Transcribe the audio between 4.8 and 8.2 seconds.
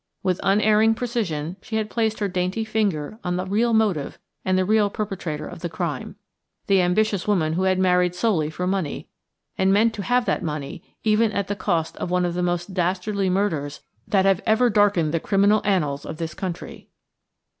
perpetrator of the crime–the ambitious woman who had married